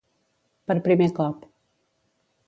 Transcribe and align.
Per 0.71 0.75
primer 0.87 1.09
cop. 1.19 1.45